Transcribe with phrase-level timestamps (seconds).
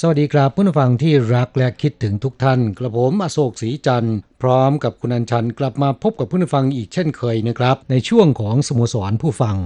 [0.00, 9.56] สวัสดีครับผู้ฟังที่รักและคิดถึงทุกท่าน กระผมอโศกศรีจันทร์พร้อมกับคุณอัญชันกลับมาพบกับผู้ฟังอีกเช่นเคยนะครับ ในช่วงของสโมสรผู้ฟัง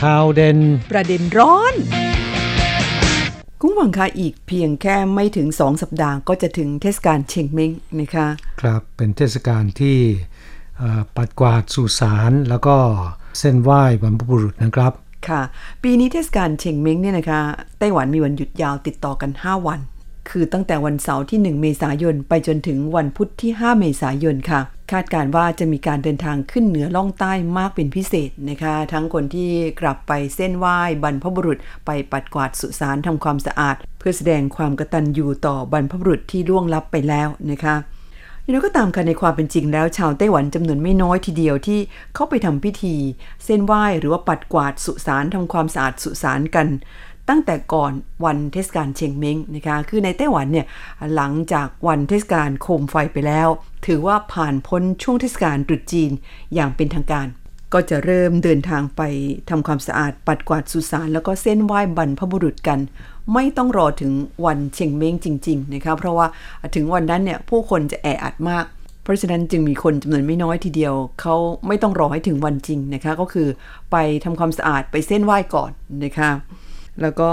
[0.00, 0.58] ข่าวเด่น
[0.90, 1.74] ประเด็นร้อน
[3.60, 8.28] กุ้งหวังคะอีกเพียงแค่ไม่ถึง2สัปดาห์ก็จะถึงเทศกาลเชงเม้งนะคะ
[8.60, 9.98] ครับเป็นเทศกาลที่
[10.78, 12.76] เอ่อปัดกวาดสุสานแล้วก็
[13.38, 14.92] เส้นไหว้บรรพบุรุษนะครับ
[15.28, 15.42] ค่ะ
[15.82, 17.40] ปีนี้เทศกาลเชงเม้งเนี่ยนะคะ
[17.78, 19.80] ไต้หวันมีวันหยุดยาวติดต่อกัน 5 วัน
[20.30, 24.60] คือตั้งแต่วันเสาร์ที่ 1 เมษายน ไปจนถึงวันพุธที่ 5 เมษายนค่ะ
[24.92, 37.74] คาดการณ์ว่าจะมีการเดินทางขึ้นเหนือล่องใต้มากเป็นพิเศษนะคะ ทั้งคนที่กลับไปเส้นไหว้บรรพบุรุษ ไปปัดกวาดสุสานทำความสะอาด เพื่อแสดงความกตัญญูต่อบรรพบุรุษที่ล่วงลับไปแล้วนะคะ
[38.48, 41.80] อย่างไรก็ตามค่ะในความเป็นจริงแล้ว ชาวไต้หวันจำนวนไม่น้อยทีเดียวที่
[42.14, 42.94] เข้าไปทำพิธี
[43.44, 46.66] เส้นไหว้หรือว่าปัดกวาดสุสานทำความสะอาดสุสานกัน
[47.28, 47.92] ตั้งแต่ก่อน
[48.24, 50.66] วันเทศกาลเชงเม้งนะคะคือในไต้หวันเนี่ย
[51.14, 53.48] หลังจากวันเทศกาลโคมไฟไปแล้ว
[53.86, 56.10] ถือว่าผ่านพ้นช่วงเทศกาลตรุษจีน
[56.54, 57.26] อย่างเป็นทางการ
[57.72, 59.02] ก็จะเริ่มเดินทางไป
[59.50, 62.78] ทำความสะอาดปัดกวาดสุสานแล้วก็เส้นไหว้บรรพบุรุษกัน
[63.34, 64.12] ไม่ต้องรอถึง
[64.46, 66.26] วันเชงเม้งจริง ๆ นะคะ เพราะว่า
[66.74, 68.64] ถึงวันนั้นเนี่ยผู้คนจะแออัดมาก
[69.02, 71.34] เพราะฉะนั้นจึงมีคนจำนวนไม่น้อยทีเดียว เขา
[71.66, 73.48] ไม่ต้องรอให้ถึงวันจริงนะคะ ก็คือ
[73.90, 75.70] ไปทำความสะอาดไปเส้นไหว้ก่อน
[76.04, 76.30] นะคะ
[77.02, 77.30] แล้วก็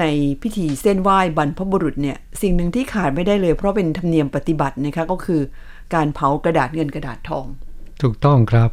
[0.00, 0.04] ใน
[0.42, 5.40] พิธีเส้นไหว้บรรพบุรุษเนี่ยสิ่งหนึ่งที่ขาดไม่ได้เลย เพราะเป็นธรรมเนียมปฏิบัตินะคะก็คือ
[5.94, 7.46] การเผากระดาษเงินกระดาษทอง
[8.02, 8.70] ถูกต้องครับ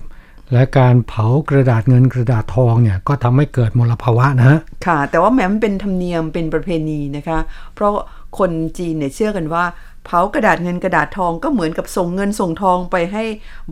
[0.54, 7.40] และการเผากระดาษเงินกระดาษทองเนี่ยก็ทำให้เกิดมลภาวะนะฮะ ค่ะ แต่ว่าแม้มันเป็นธรรมเนียมเป็นประเพณีนะคะ
[7.76, 7.94] เพราะ
[8.40, 9.66] คนจีนเนี่ยเชื่อกันว่า
[10.06, 13.24] เผากระดาษเงินกระดาษทองก็เหมือนกับส่งเงินส่งทองไปให้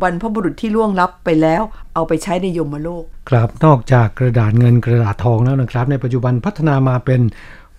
[0.02, 1.62] บรรพบุรุษที่ล่วงลับไปแล้ว
[1.94, 7.22] เอาไปใช้ในยมโลก ครับนอกจากกระดาษเงินกระดาษทองแล้วนะครับ ในปัจจุบันพัฒนามาเป็น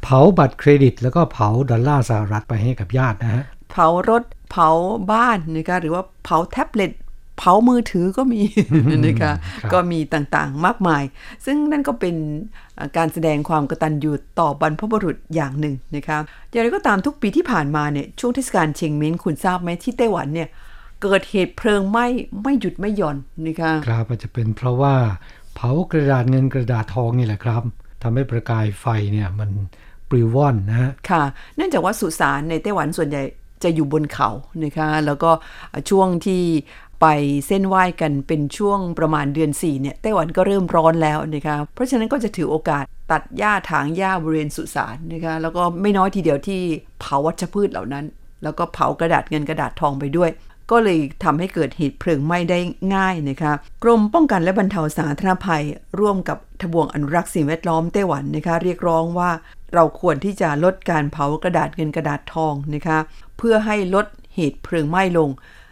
[0.03, 4.69] เผาบัตรเครดิต แล้วก็เผาดอลลาร์สหรัฐไปให้กับญาตินะฮะเผารถเผา
[5.13, 6.93] บ้านนะคะหรือว่าเผาแท็บเล็ต
[7.39, 8.43] เผามือถือก็มี
[9.05, 9.33] นะคะ
[9.63, 11.03] ครับก็มีต่างๆมากมาย
[11.45, 12.15] ซึ่งนั่นก็เป็น
[12.79, 16.19] อ่าการแสดงความกตัญญูต่อบรรพบุรุษอย่างหนึ่งนะคะ
[16.51, 20.49] อย่างไรก็ตามทุกปีที่ผ่านมาเนี่ยช่วงเทศกาลเชงเม้งคุณทราบไหมที่ไต้หวันเนี่ย
[21.03, 22.07] เกิดเหตุเพลิงไหม้
[22.43, 23.17] ไม่หยุดไม่หย่อน
[23.47, 24.95] นะคะครับอาจจะเป็นเพราะว่า
[25.55, 27.63] เผากระดาษเงินกระดาษทองนี่แหละครับ
[28.03, 29.51] ทำให้ประกายไฟเนี่ยมัน
[30.11, 31.23] ปลิวว่อนนะฮะค่ะ
[31.57, 33.23] เนื่องจากว่าสุสานในไต้หวันส่วนใหญ่
[33.65, 34.31] จะอยู่บนเขา
[34.65, 35.31] นะคะแล้วก็
[35.91, 36.43] ช่วงที่
[37.01, 37.07] ไป
[37.47, 46.61] เส้นไหว้กันเป็นช่วงประมาณเดือน4เนี่ยไต้หวันก็เริ่มร้อนแล้วนะคะเพราะฉะนั้นก็จะถือโอกาสตัดหญ้าถางหญ้าบริเวณสุสานนะคะแล้วก็ไม่น้อยทีเดียวที่
[47.01, 48.05] เผาวัชพืชเหล่านั้น
[48.43, 50.31] แล้วก็เผากระดาษเงินกระดาษทองไปด้วย
[50.71, 52.59] ก็เลยทำให้เกิดเหตุเพลิงไหม้ได้
[52.95, 55.65] ง่ายนะคะกรมป้องกันและบรรเทาสาธารณภัย
[56.01, 59.31] ร่วมกับทบวงอนุรักษ์สิ่งแวดล้อมไต้หวันนะคะเรียกร้องว่า
[59.75, 62.99] เราควรที่จะลดการเผากระดาษเงินกระดาษทองนะคะ
[63.39, 65.29] เพื่อให้ลดเหตุเพลิงไหม้ลง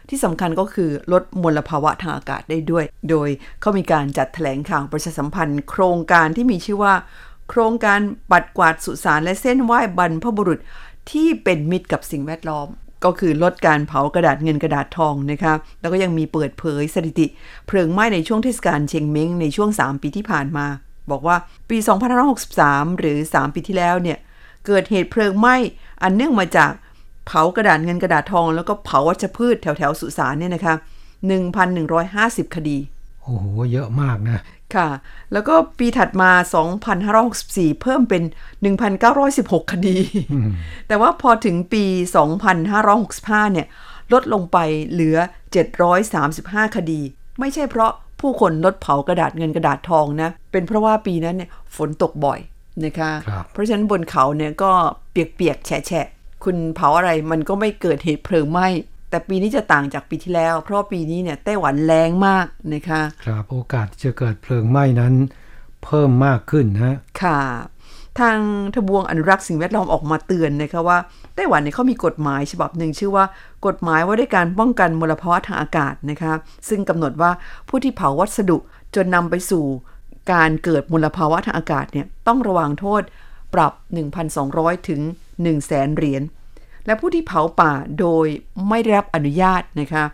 [0.09, 3.29] ที่สำคัญก็คือลดมลภาวะทางอากาศได้ด้วย โดย
[3.61, 6.93] เขามีการจัดแถลงข่าวประชาสัมพันธ์ โครงการที่มีชื่อว่า
[7.49, 7.99] โครงการ
[8.31, 10.59] ปัดกวาดสุสานและเส้นไหว้บรรพบุรุษ
[11.11, 12.67] ที่เป็นมิตรกับสิ่งแวดล้อม
[13.05, 17.27] ก็คือลดการเผากระดาษเงินกระดาษทองนะคะแล้วก็ยังมีเปิดเผยสถิติ
[17.67, 20.65] เพลิงไหม้ในช่วงเทศกาลเชงเม้งในช่วง 3 ปีที่ผ่านมา
[21.11, 21.37] บอกว่า
[21.69, 21.77] ปี
[22.39, 24.17] 2563 หรือ 3 ปีที่แล้วเนี่ย
[24.65, 25.55] เกิดเหตุเพลิงไหม้
[26.03, 26.71] อันเนื่องมาจาก
[27.27, 30.75] เผากระดาษเงินกระดาษทอง แล้วก็เผาวัชพืชแถวแถวๆสุสานเนี่ยนะคะ
[31.45, 32.77] 1,150 คดี
[33.21, 34.39] โอ้โห เยอะมากนะ
[34.75, 34.89] ค่ะ
[35.33, 36.31] แล้วก็ปีถัดมา
[37.07, 38.23] 2564 เพิ่มเป็น
[38.97, 39.97] 1,916 คดี
[40.87, 41.83] แต่ว่าพอถึงปี
[42.67, 43.67] 2565 เนี่ย
[44.13, 44.57] ลดลงไป
[44.91, 45.17] เหลือ
[45.97, 46.99] 735 คดี
[47.39, 47.91] ไม่ใช่เพราะ
[48.21, 52.39] ผู้คนลดเผากระดาษเงินกระดาษทองนะ เป็นเพราะว่าปีนั้นเนี่ยฝนตกบ่อย
[52.85, 54.71] นะคะครับเพราะฉะนั้นบนเขาเนี่ยก็
[55.11, 58.67] เปียกๆแฉะๆ คุณเผาอะไรมันก็ไม่เกิดเหตุเพลิงไหม้
[59.09, 65.13] แต่ปีนี้จะต่างจากปีที่แล้ว เพราะว่าปีนี้เนี่ยไต้หวันแรงมากนะคะครับโอกาสที่จะเกิดเพลิงไหม้นั้น
[65.83, 67.39] เพิ่มมากขึ้นนะค่ะ
[68.19, 68.39] ทาง
[68.73, 70.97] ทบวงอนุรักษ์สิ่งแวดล้อมออกมาเตือนนะคะว่า
[71.35, 73.25] ไต้หวันเนี่ยเขามีกฎหมายฉบับหนึ่งชื่อว่า
[73.65, 76.33] กฎหมายว่าด้วยการป้องกันมลภาวะทางอากาศนะคะ
[76.69, 77.31] ซึ่งกำหนดว่า
[77.67, 78.57] ผู้ที่เผาวัสดุ
[78.95, 79.65] จนนำไปสู่
[80.31, 83.01] การเกิดมลภาวะทางอากาศเนี่ยต้องระวังโทษ
[83.53, 83.73] ปรับ
[84.31, 85.01] 1,200 ถึง
[85.45, 86.23] 100,000เหรียญ
[86.85, 88.27] และผู้ที่เผาป่าโดย
[88.69, 90.05] ไม่ได้รับอนุญาตนะคะ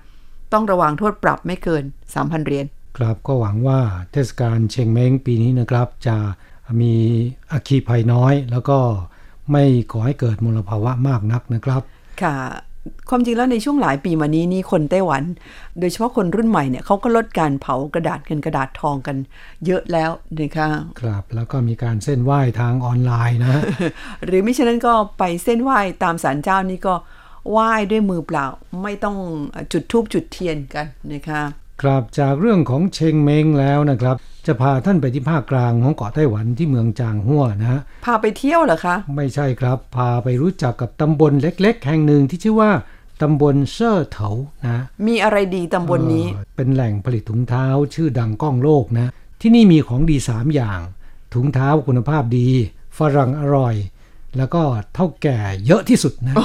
[0.54, 1.84] ต้องระวังโทษปรับไม่เกิน
[2.14, 2.66] 3,000 เหรียญ
[2.98, 3.80] ครับก็หวังว่า
[4.12, 6.18] เทศกาลเชงเม้งปีนี้นะครับ จะ
[6.82, 6.94] มี
[7.52, 8.80] อัคคีภัยน้อย แล้วก็
[9.52, 11.82] ไม่ก่อให้เกิดมลภาวะมากนักนะครับ
[12.22, 12.36] ค่ะ
[13.10, 15.24] ความจริงแล้วในช่วงหลายปีมานี้นี่คนไต้หวัน
[15.80, 19.18] โดยเฉพาะคนรุ่นใหม่เนี่ยเขาก็ลดการเผากระดาษเงินกระดาษทองกัน
[19.66, 20.70] เยอะแล้วนะคะ
[21.02, 23.62] ครับ แล้วก็มีการเส้นไหว้ทางออนไลน์นะ
[24.26, 26.96] หรือไม่เช่นนั้นก็ไปเส้นไหว้ตามศาลเจ้านี่ก็
[27.52, 28.46] ไหว้ด้วยมือเปล่า
[28.84, 29.16] ไม่ต้อง
[29.72, 31.42] จุดธูปจุดเทียนกันนะคะ
[31.82, 34.16] ครับจากเรื่องของเชงเม้งแล้วนะครับ
[34.46, 42.72] จะพาท่านไปที่ภาคกลางของเกาะไต้หวันที่เมืองจางฮั่วนะฮะพาไปเที่ยวเหรอคะ ไม่ใช่ครับ พาไปรู้จักกับตำบลเล็ก ๆ แห่งหนึ่งที่ชื่อว่า
[43.22, 44.30] ตำบลเซ่อเถา
[44.66, 49.12] นะ มีอะไรดีตำบลนี้เอ่อเป็นแหล่งผลิตถุงเท้าชื่อดังก้องโลกนะ
[49.42, 50.80] ที่นี่มีของดี3อย่าง
[51.34, 52.50] ถุงเท้าคุณภาพดี
[52.98, 53.76] ฝรั่งอร่อย
[54.38, 54.62] แล้วก็
[54.96, 56.36] เท่าแก่เยอะที่สุดนะ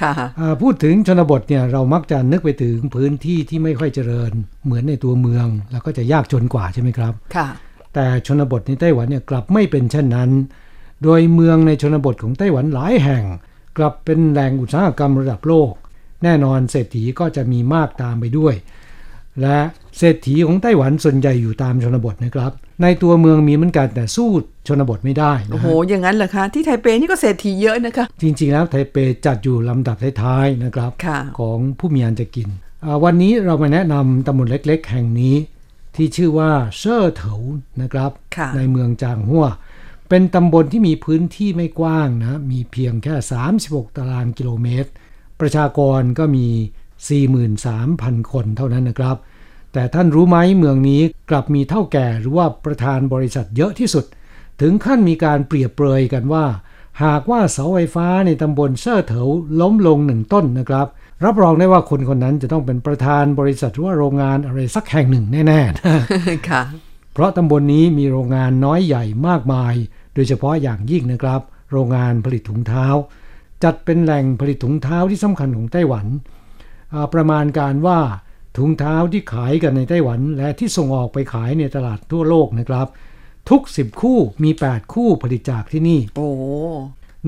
[0.00, 4.32] ค่ะอ่าพูดถึงชนบทเนี่ยเรามักจะนึกไปถึงพื้นที่ที่ไม่ค่อยเจริญ
[4.64, 7.48] เหมือนในตัวเมือง แล้วก็จะยากจนกว่าใช่ไหมครับ ค่ะ
[7.94, 10.30] แต่ชนบทในไต้หวันเนี่ยกลับไม่เป็นเช่นนั้น
[11.02, 13.24] โดยเมืองในชนบทของไต้หวันหลายแห่ง
[13.78, 15.72] กลับเป็นแหล่งอุตสาหกรรมระดับโลก
[16.24, 18.54] แน่นอนเศรษฐีก็จะมีมากตามไปด้วย
[19.40, 19.58] และ
[19.98, 22.52] เศรษฐีของไต้หวันส่วนใหญ่อยู่ตามชนบทนะครับ
[22.82, 24.28] ในตัวเมืองมีเหมือนกันแต่สู้
[24.68, 28.96] ชนบทไม่ได้นะโอ้โหฮะอย่างนั้นเหรอคะ ที่ไทเปนี่ก็เศรษฐีเยอะนะคะ จริง ๆ แล้วไทเป
[29.26, 32.48] จัดอยู่ลำดับท้ายๆนะครับค่ะของผู้มีอันจะกิน
[32.84, 35.36] อ่าวันนี้เรามาแนะนำตำบลเล็ก ๆ แห่งนี้
[35.96, 37.34] ที่ชื่อว่าเซ่อเถา
[37.82, 39.46] นะครับค่ะในเมืองจางฮั่ว
[40.08, 43.14] เป็นตำบลที่มีพื้นที่ไม่กว้างนะ มีเพียงแค่
[43.56, 44.90] 36 ตารางกิโลเมตร
[45.40, 46.46] ประชากรก็มี
[47.38, 49.16] 43,000 คนเท่านั้นนะครับ
[49.72, 54.04] แต่ท่านรู้ไหมเมืองนี้กลับมีเท่าแก่หรือว่าประธานบริษัทเยอะที่สุด
[54.60, 56.46] ถึงขั้นมีการเปรียบเปรยกันว่า
[57.04, 59.22] หากว่าเสาไฟฟ้าในตำบลเซ่อเถา
[59.60, 60.86] ล้มลงหนึ่งต้นนะครับ
[61.24, 66.02] รับรองได้ว่าคนคนนั้นจะต้องเป็นประธานบริษัทหรือว่าโรงงานอะไรสักแห่งหนึ่งแน่ๆนะ
[66.48, 66.62] ค่ะ
[67.12, 69.74] เพราะตำบลนนี้มีโรงงานน้อยใหญ่มากมาย
[70.14, 71.40] โดยเฉพาะอย่างยิ่งนะครับ
[71.72, 72.86] โรงงานผลิตถุงเท้า
[73.64, 76.06] จัดเป็นแหล่งผลิตถุงเท้าที่สำคัญของไต้หวัน
[76.94, 77.98] อ่าประมาณการว่า
[78.56, 82.86] ถุงเท้าที่ขายกันในไต้หวัน และที่ส่งออกไปขายในตลาดทั่วโลกนะครับ
[83.50, 86.28] ทุก 10 คู่มี 8 คู่ผลิตจากที่นี่ โอ้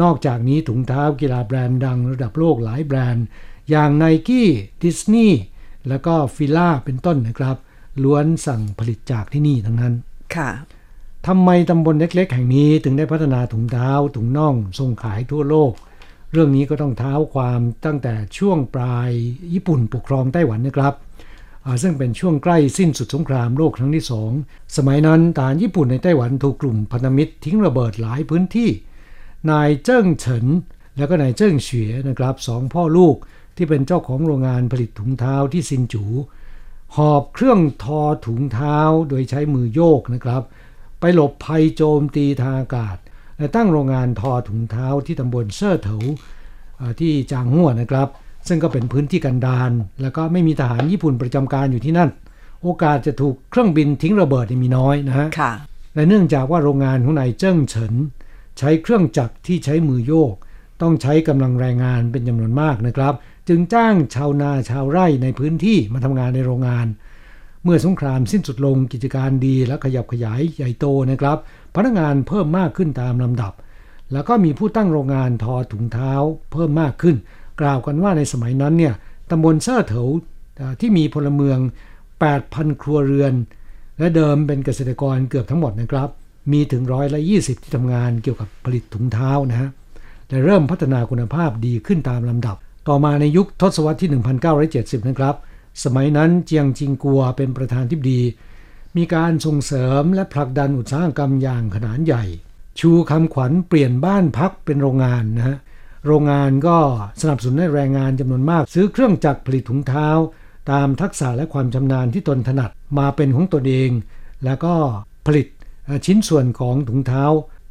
[0.02, 3.24] นอกจากนี้ถุงเท้ากีฬาแบรนด์ดังระดับโลกหลายแบรนด์
[3.70, 4.48] อย่างไนกี้
[4.82, 5.40] ดิสนีย์
[5.88, 7.56] แล้วก็ฟิล่าเป็นต้นนะครับ
[8.02, 9.94] ล้วนสั่งผลิตจากที่นี่ทั้งนั้น
[10.34, 10.50] ค่ะ
[11.26, 15.72] ทำไมตำบลเล็กๆ แห่งนี้ถึงได้พัฒนาถุงเท้าถุงน่องส่งขายทั่วโลก
[16.32, 19.10] เรื่องนี้ก็ต้องเท้าความตั้งแต่ช่วงปลาย
[19.52, 21.09] ญี่ปุ่นปกครองไต้หวันนะครับอ่า
[21.82, 24.30] ซึ่งเป็นช่วงใกล้สิ้นสุดสงครามโลกครั้งที่สอง
[24.76, 28.70] สมัยนั้นทหารญี่ปุ่นในไต้หวันถูกกลุ่มพันธมิตรทิ้งระเบิดหลายพื้นที่
[29.50, 30.46] นายเจิ้งเฉิน
[30.96, 33.16] แล้วก็นายเจิ้งเฉวียนะครับสองพ่อลูก
[33.56, 36.04] ที่เป็นเจ้าของโรงงานผลิตถุงเท้าที่ซินจู
[36.96, 40.42] หอบเครื่องทอถุงเท้าโดยใช้มือโยกนะครับ
[41.00, 42.96] ไปหลบภัยโจมตีทางอากาศ
[43.38, 45.98] และตั้งโรงงานทอถุงเท้าที่ตำบลเซ่อเถา
[47.00, 48.08] ที่จางหัวนะครับ
[48.50, 52.10] ซึ่งก็เป็นพื้นที่กันดารแล้วก็ไม่มีทหารญี่ปุ่นประจำการอยู่ที่นั่น
[52.62, 55.52] โอกาสจะถูกเครื่องบินทิ้งระเบิดนี่มีน้อยนะฮะค่ะ
[55.94, 57.94] และเนื่องจากว่าโรงงานของนายเจิ้งเฉิน
[58.58, 60.34] ใช้เครื่องจักรที่ใช้มือโยก
[60.82, 63.14] ต้องใช้กำลังแรงงานเป็นจำนวนมากนะครับ
[63.48, 66.86] จึงจ้างชาวนาชาวไร่ในพื้นที่มาทำงานในโรงงาน
[67.64, 71.38] เมื่อสงครามสิ้นสุดลงกิจการดีและขยับขยายใหญ่โตนะครับ
[71.74, 73.52] พนักงานเพิ่มมากขึ้นตามลำดับ
[74.12, 76.12] แล้วก็มีผู้ตั้งโรงงานทอถุงเท้า
[76.52, 77.16] เพิ่มมากขึ้น
[77.60, 78.94] กล่าวกันว่าในสมัยนั้นเนี่ย
[79.30, 80.02] ตำบลเซ่อเถา
[80.80, 81.58] ที่มีพลเมือง
[82.20, 83.34] 8,000 ครัวเรือน
[83.98, 86.08] และเดิมเป็นเกษตรกรเกือบทั้งหมดนะครับ
[86.52, 89.70] มีถึงร้อยละ20 ที่ทำงานเกี่ยวกับผลิตถุงเท้านะฮะ
[90.28, 92.56] และเริ่มพัฒนาคุณภาพดีขึ้นตามลำดับ
[92.88, 94.10] ต่อมาในยุคทศวรรษที่
[95.02, 95.36] 1970 นะครับ
[95.84, 98.20] สมัยนั้นเจียงจิงกัวเป็นประธานทิบดี
[98.96, 102.24] มีการส่งเสริมและผลักดันอุตสาหกรรมอย่างขนาดใหญ่
[102.80, 105.56] ชูคำขวัญเปลี่ยนบ้านพักเป็นโรงงานนะฮะ
[106.06, 106.78] โรงงานก็
[107.22, 110.08] สนับสนุนให้แรงงานจำนวนมาก ซื้อเครื่องจักรผลิตถุงเท้า
[110.70, 113.90] ตามทักษะและความชำนาญที่ตนถนัดมาเป็นของตนเอง
[114.44, 114.74] แล้วก็
[115.26, 115.46] ผลิต
[116.06, 117.24] ชิ้นส่วนของถุงเท้า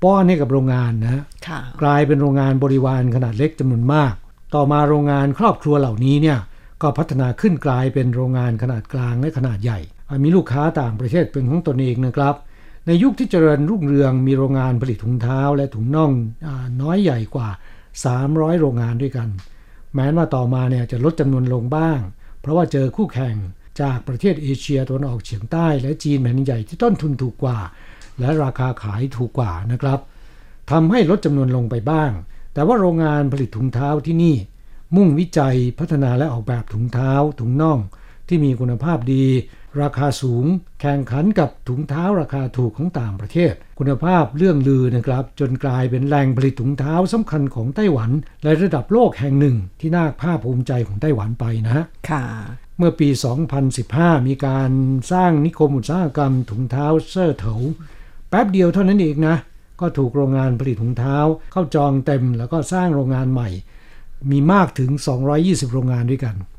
[0.03, 4.13] ป้อนให้กับโรงงานนะค่ะกลายเป็นโรงงานบริวารขนาดเล็กจำนวนมาก
[4.55, 6.39] ต่อมาโรงงานครอบครัวเหล่านี้เนี่ย
[6.81, 9.79] ก็พัฒนาขึ้นกลายเป็นโรงงานขนาดกลางและขนาดใหญ่
[10.23, 12.35] มีลูกค้าต่างประเทศเป็นของตนเองนะครับ
[12.87, 16.11] ในยุคที่เจริญรุ่งเรืองมีโรงงานผลิตถุงเท้าและถุงน่อง
[16.47, 17.49] อาน้อยใหญ่กว่า
[18.07, 19.29] 300 โรงงานด้วยกัน
[19.95, 21.99] แม้ว่าต่อมาเนี่ยจะลดจำนวนลงบ้าง
[22.41, 23.35] เพราะว่าเจอคู่แข่ง
[23.81, 27.57] จากประเทศเอเชียตะวันออกเฉียงใต้ และจีนแผ่นใหญ่ที่ต้นทุนถูกกว่า
[28.19, 29.99] และราคาขายถูกกว่านะครับ
[30.71, 32.11] ทำให้ลดจำนวนลงไปบ้าง
[32.53, 34.35] แต่ว่าโรงงานผลิตถุงเท้าที่นี่
[34.95, 37.79] มุ่งวิจัยพัฒนาและออกแบบถุงเท้าถุงน่อง
[38.27, 39.25] ที่มีคุณภาพดี
[39.81, 40.45] ราคาสูง
[40.81, 48.11] แข่งขันกับถุงเท้าราคาถูกของต่างประเทศ คุณภาพเรื่องลือนะครับ จนกลายเป็นแหล่งผลิตถุงเท้าสำคัญของไต้หวัน
[48.43, 52.23] และระดับโลกแห่งหนึ่งที่น่าภาคภูมิใจของไต้หวันไปนะฮะค่ะ
[52.77, 53.09] เมื่อปี
[53.67, 54.71] 2015 มีการ
[55.11, 57.55] สร้างนิคมอุตสาหกรรมถุงเท้าเซอร์เถา
[58.29, 59.35] แป๊บเดียวเท่านั้นเองนะ
[59.81, 61.17] ก็ถูกโรงงานผลิตถุงเท้า
[61.51, 63.49] เข้าจองเต็มแล้วก็สร้างโรงงานใหม่
[64.31, 64.91] มีมากถึง
[65.33, 66.35] 220 โรงงานด้วยกัน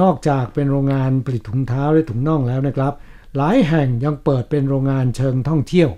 [0.00, 2.92] นอกจากเป็นโรงงานผลิตถุงเท้าและถุงน่องแล้วนะครับ
[3.36, 5.90] หลายแห่งยังเปิดเป็นโรงงานเชิงท่องเที่ยว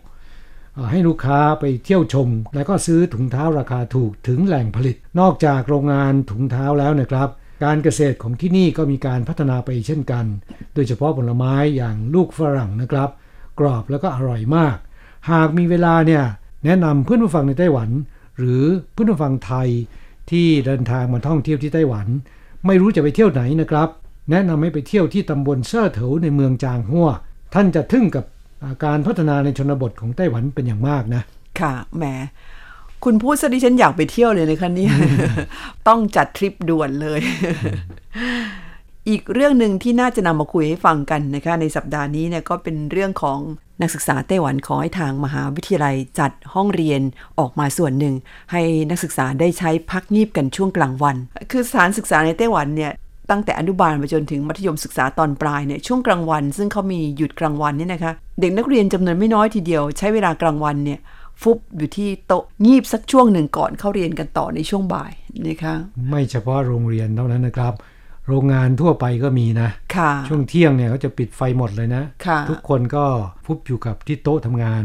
[0.90, 7.28] ให้ลูกค้าไปเที่ยวชม และก็ซื้อถุงเท้าราคาถูกถึงแหล่งผลิต นอกจากโรงงานถุงเท้าแล้วนะครับ
[7.64, 10.24] การเกษตรของที่นี่ก็มีการพัฒนาไปเช่นกัน
[10.74, 13.10] โดยเฉพาะผลไม้อย่างลูกฝรั่งนะครับ
[13.58, 14.76] กรอบแล้วก็อร่อยมาก
[15.30, 16.24] หากมีเวลาเนี่ย
[16.64, 17.90] แนะนำเพื่อนผู้ฟังในไต้หวัน
[18.38, 19.68] หรือเพื่อนผู้ฟังไทย
[20.30, 22.06] ที่เดินทางมาท่องเที่ยวที่ไต้หวัน
[22.66, 23.88] ไม่รู้จะไปเที่ยวไหนนะครับ
[24.30, 27.08] แนะนำให้ไปเที่ยวที่ตำบลเซ่อเถาในเมืองจางฮั่ว
[27.54, 28.24] ท่านจะทึ่งกับ
[28.84, 31.22] การพัฒนาในชนบทของไต้หวันเป็นอย่างมากนะ
[31.60, 32.04] ค่ะแหม
[33.04, 34.92] คุณพูดซะดิฉันอยากไปเที่ยวเลยนะคะเนี่ย
[35.88, 37.20] ต้องจัดทริปด่วนเลย
[39.08, 43.38] อีกเรื่องหนึ่งที่น่าจะนำมาคุยให้ฟังกันนะคะในสัปดาห์นี้เนี่ยก็เป็นเรื่องของ
[43.80, 47.00] นักศึกษาไต้หวันขอให้ทางมหาวิทยาลัยจัดห้องเรียน
[47.38, 48.14] ออกมาส่วนหนึ่ง
[48.52, 51.16] ให้นักศึกษาได้ใช้พักงีบกันช่วงกลางวัน
[51.50, 52.92] คือสถานศึกษาในไต้หวันเนี่ย
[53.30, 61.00] ตั้งแต่อนุบาลไปจนถึงมัธยมศึกษาตอนปลายเนี่ยช่วงกลางวัน ซึ่งเขามีหยุดกลางวันเนี่ยนะคะเด็กนักเรียนจำนวนไม่น้อยทีเดียว ใช้เวลากลางวันเนี่ย
[61.42, 65.12] ฟุบอยู่ที่โต๊ะงีบสักช่วงหนึ่งก่อนเข้าเรียนกันต่อในช่วงบ่าย
[65.48, 65.74] นะคะ
[66.08, 67.74] ไม่เฉพาะโรงเรียนเท่านั้นนะครับ
[68.28, 73.04] โรงงานทั่วไปก็มีนะค่ะช่วงเที่ยงเนี่ยเขาจะปิดไฟหมดเลยนะค่ะทุกคนก็
[73.44, 74.84] ฟุบอยู่กับที่โต๊ะทำงาน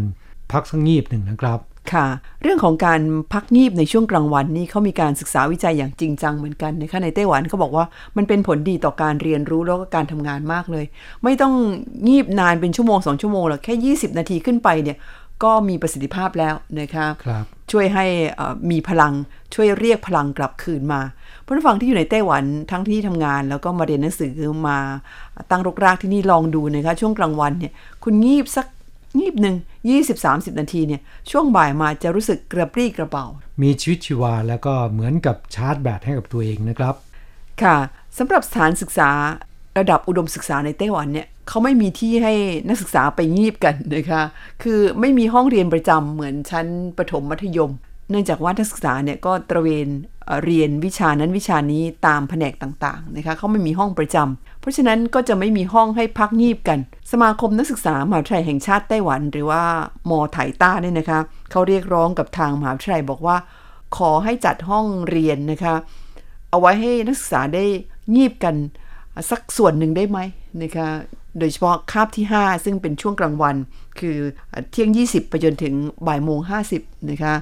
[0.52, 1.60] พักสักงีบหนึ่งนะครับ
[1.94, 2.08] ค่ะ
[2.42, 3.02] เรื่องของการ
[3.34, 7.86] พักงีบในช่วงกลางวันนี่เขามีการศึกษาวิจัยอย่างจริงจังเหมือนกันนะคะในไต้หวันเขาบอกว่า
[8.18, 10.86] มันเป็นผลดีต่อการเรียนรู้แล้วก็การทำงานมากเลย
[11.24, 11.54] ไม่ต้อง
[12.08, 14.98] งีบนานเป็นชั่วโมงสองชั่วโมงหรอกแค่ 20 นาทีขึ้นไปเนี่ย
[15.44, 19.14] ก็มีประสิทธิภาพแล้วนะคะครับช่วยให้เอ่อมีพลัง
[19.54, 21.02] ช่วยเรียกพลังกลับคืนมา
[21.46, 24.32] ผู้ฟังที่อยู่ในไต้หวันทั้งที่ทำงาน แล้วก็มาเรียนหนังสือ
[24.68, 24.78] มา
[25.52, 27.74] ตั้งรกรากที่นี่ลองดูนะคะช่วงกลางวันเนี่ย
[28.04, 28.66] คุณงีบสัก
[29.20, 29.56] งีบหนึ่ง
[30.10, 33.26] 20-30 นาทีเนี่ยช่วงบ่ายมาจะรู้สึกกระปรี้กระเป๋า
[33.62, 36.96] มีชีวิตชีวาแล้วก็เหมือนกับชาร์จแบตให้กับตัวเองนะครับ
[37.62, 37.78] ค่ะ
[38.18, 39.10] สำหรับสถานศึกษา
[39.80, 42.34] ระดับอุดมศึกษาในไต้หวันเนี่ยเขาไม่มีที่ให้
[42.68, 44.22] นักศึกษาไปงีบกันนะคะ
[44.64, 47.72] คือไม่มีห้องเรียนประจำเหมือนชั้นประถมมัธยม
[48.10, 49.88] เนื่องจากว่านักศึกษาเนี่ยก็ตระเวน
[50.44, 56.80] เรียนวิชานั้นวิชานี้ตามแผนกต่างๆนะคะเขาไม่มีห้องประจำเพราะฉะนั้นก็จะไม่มีห้องให้พักงีบกัน
[57.12, 59.64] สมาคมนักศึกษามหาวิทยาลัยแห่งชาติไต้หวัน หรือว่า
[60.10, 61.20] มอไถต้าเนี่ยนะคะ
[61.52, 63.38] เขาเรียกร้องกับทางมหาวิทยาลัยบอกว่า
[63.98, 65.76] ขอให้จัดห้องเรียนนะคะ
[66.50, 67.64] เอาไว้ให้นักศึกษาได้
[68.16, 68.56] งีบกัน
[69.30, 70.20] สักส่วนหนึ่งได้ไหม
[70.64, 70.88] นะคะ
[71.40, 73.56] โดยเฉพาะคาบที่ 5 ซึ่งเป็นช่วงกลางวัน
[74.00, 74.18] คือ
[74.72, 75.74] เที่ยง 20 ไปจนถึง
[76.08, 76.40] บ่ายโมง
[76.76, 77.34] 50 นะคะ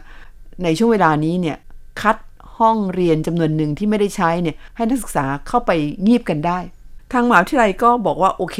[0.63, 1.57] ในช่วงเวลานี้เนี่ย
[2.01, 2.17] คัด
[2.61, 5.71] ห้องเรียนจำนวนหนึ่งที่ไม่ได้ใช้เนี่ยให้นักศึกษาเข้าไป
[6.07, 6.59] งีบกันได้
[7.13, 8.59] ทางมหาวิทยาลัยก็บอกว่าโอเค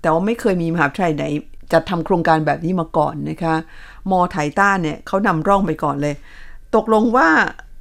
[0.00, 1.24] แต่ว่าไม่เคยมีมหาวิทยาลัยไหน
[1.72, 3.54] จัดทำโครงการแบบนี้มาก่อนนะคะ
[4.10, 6.14] มอไถต้าเนี่ยเขานำร่องไปก่อนเลย
[6.74, 7.28] ตกลงว่า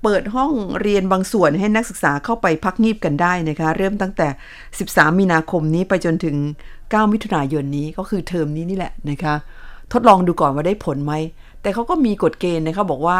[0.03, 4.27] เปิดห้องเรียนบางส่วนให้นักศึกษาเข้าไปพักงีบกันได้นะคะ เริ่มตั้งแต่
[4.73, 6.35] 13 มีนาคมนี้ไปจนถึง
[6.75, 9.35] 9 มิถุนายนนี้ก็คือเทอมนี้นี่แหละนะคะ
[9.93, 11.13] ทดลองดูก่อนว่าได้ผลไหม
[11.61, 13.19] แต่เขาก็มีกฎเกณฑ์นะคะบอกว่า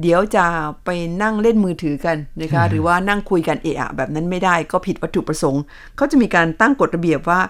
[0.00, 0.44] เดี๋ยวจะ
[0.84, 0.88] ไป
[1.22, 5.62] นั่งเล่นมือถือกันนะคะหรือว่านั่งคุยกันเอะอะแบบนั้นไม่ได้ก็ผิดวัตถุประสงค์
[5.96, 7.40] เขาจะมีการตั้งกฎระเบียบว่า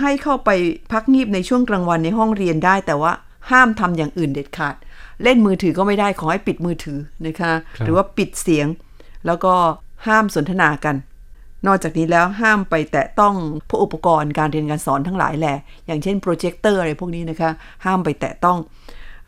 [0.00, 0.50] ให้เข้าไป
[0.92, 3.12] พักงีบในช่วงกลางวันในห้องเรียนได้ แต่ว่า
[3.50, 4.74] ห้ามทำอย่างอื่นเด็ดขาด
[5.22, 8.66] เล่นมือถือก็ไม่ได้ขอให้ปิดมือถือนะคะครับหรือว่าปิดเสียง
[9.26, 9.54] แล้วก็
[10.06, 10.96] ห้ามสนทนากัน
[11.66, 13.34] นอกจากนี้แล้วห้ามไปแตะต้อง
[13.68, 15.56] พวกอุปกรณ์การเรียนการสอนทั้งหลายแหละ
[15.86, 17.50] อย่างเช่นโปรเจคเตอร์อะไรพวกนี้นะคะ
[17.84, 18.58] ห้ามไปแตะต้อง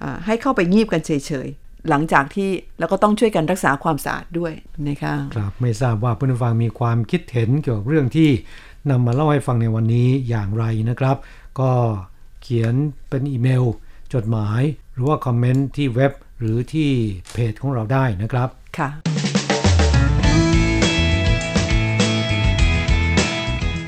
[0.03, 1.11] อาให้เข้าไปงีบกันเฉ
[1.47, 4.53] ยๆ หลังจากที่แล้วก็ต้องช่วยกันรักษาความสะอาดด้วย
[4.89, 8.31] นะคะครับไม่ทราบว่าเพื่อนผู้ฟังมีความคิดเห็นเกี่ยวกับเรื่องที่
[8.91, 11.17] นำมาเล่าให้ฟังในวันนี้อย่างไรนะครับ
[11.61, 11.73] ก็
[12.43, 12.75] เขียน
[13.09, 13.65] เป็นอีเมล
[14.15, 14.63] จดหมาย
[14.93, 16.91] หรือว่าคอมเมนต์ที่เว็บหรือที่
[17.33, 18.49] เพจของเราได้นะครับ
[18.79, 18.89] ค่ะ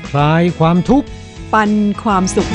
[0.09, 1.07] คลายความทุกข์
[1.53, 1.71] ปัน
[2.03, 2.49] ความสุข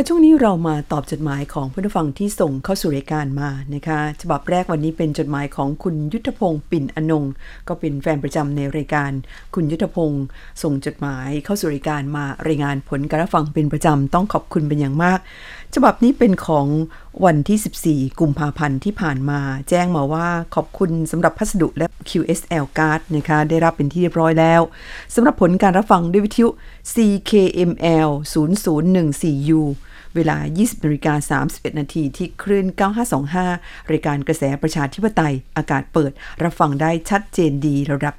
[0.00, 7.24] ค่ะช่วงนี้เรามาตอบจดหมายของผู้ฟังที่ส่งเข้าสู่รายการมานะคะฉบับแรกวันนี้เป็นจดหมายของคุณยุทธพงศ์ปิ่นอนง
[7.68, 9.10] ก็เป็นแฟนประจำในรายการ
[9.54, 10.24] คุณยุทธพงศ์
[10.62, 15.18] ส่งจดหมายเข้าสู่รายการมารายงานผลการฟังเป็นประจำต้องขอบคุณเป็นอย่างมาก
[15.74, 16.66] ฉบับนี้เป็นของ
[17.24, 24.60] วันที่ 14 กุมภาพันธ์ที่ผ่านมา แจ้งมาว่าขอบคุณสำหรับพัสดุและ QSL card นะคะได้รับเป็นที่เรียบร้อยแล้ว
[25.14, 26.48] สำหรับผลการรับฟังด้วยวิทยุ
[26.94, 29.62] CKML 0014U
[30.18, 32.66] เวลา 20นาฬิกา31 นาทีที่คลื่น
[33.28, 38.16] 9525 รายการกระแสประชาธิปไตย อากาศเปิด รับฟังได้ชัดเจนดีระดับ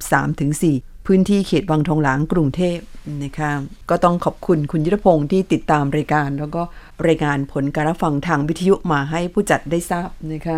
[0.51, 2.77] 3-4 พื้นที่เขตวังทองหลางกรุงเทพ
[3.23, 3.51] นะคะ
[3.89, 6.61] ก็ต้องขอบคุณคุณยุทธพงศ์ที่ติดตามรายการ แล้วก็
[7.07, 10.57] รายงานผลการรับฟังทางวิทยุมาให้ผู้จัดได้ทราบนะคะ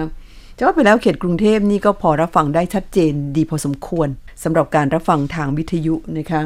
[0.57, 4.07] จะว่าไปแล้วเขตกรุงเทพนี่ก็พอรับฟังได้ชัดเจนดีพอสมควร
[4.43, 6.41] สำหรับการรับฟังทางวิทยุนะคะ